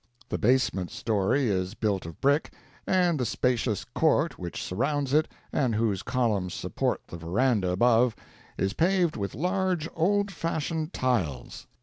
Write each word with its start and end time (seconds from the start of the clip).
The 0.29 0.39
basement 0.39 0.89
story 0.89 1.47
is 1.47 1.75
built 1.75 2.07
of 2.07 2.19
brick, 2.21 2.51
and 2.87 3.19
the 3.19 3.23
spacious 3.25 3.85
court 3.85 4.39
which 4.39 4.63
surrounds 4.63 5.13
it, 5.13 5.27
and 5.53 5.75
whose 5.75 6.01
columns 6.01 6.55
support 6.55 7.01
the 7.05 7.17
verandah 7.17 7.69
above, 7.69 8.15
is 8.57 8.73
paved 8.73 9.15
with 9.15 9.35
large, 9.35 9.87
old 9.95 10.31
fashioned 10.31 10.91
tiles. 10.91 11.67